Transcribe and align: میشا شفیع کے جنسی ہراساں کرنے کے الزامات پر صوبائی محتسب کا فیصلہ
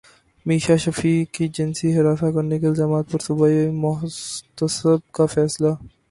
میشا 0.45 0.75
شفیع 0.75 1.23
کے 1.33 1.47
جنسی 1.55 1.89
ہراساں 1.97 2.31
کرنے 2.31 2.59
کے 2.59 2.67
الزامات 2.67 3.11
پر 3.11 3.19
صوبائی 3.19 3.69
محتسب 3.75 5.11
کا 5.13 5.25
فیصلہ 5.25 5.73